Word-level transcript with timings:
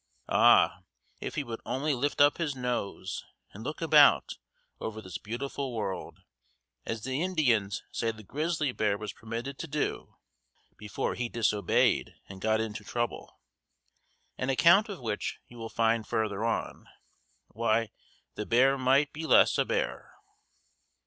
Ah! 0.29 0.79
if 1.19 1.35
he 1.35 1.43
would 1.43 1.61
only 1.63 1.93
lift 1.93 2.21
up 2.21 2.39
his 2.39 2.55
nose 2.55 3.23
and 3.53 3.63
look 3.63 3.83
about 3.83 4.37
over 4.79 4.99
this 4.99 5.19
beautiful 5.19 5.75
world, 5.75 6.17
as 6.87 7.03
the 7.03 7.21
Indians 7.21 7.83
say 7.91 8.09
the 8.09 8.23
grizzly 8.23 8.71
bear 8.71 8.97
was 8.97 9.13
permitted 9.13 9.59
to 9.59 9.67
do 9.67 10.15
before 10.75 11.13
he 11.13 11.29
disobeyed 11.29 12.15
and 12.27 12.41
got 12.41 12.59
into 12.59 12.83
trouble, 12.83 13.39
an 14.39 14.49
account 14.49 14.89
of 14.89 14.99
which 15.01 15.37
you 15.45 15.59
will 15.59 15.69
find 15.69 16.07
further 16.07 16.43
on, 16.43 16.87
why, 17.49 17.91
the 18.33 18.47
bear 18.47 18.79
might 18.79 19.13
be 19.13 19.27
less 19.27 19.55
a 19.59 19.65
bear. 19.65 20.15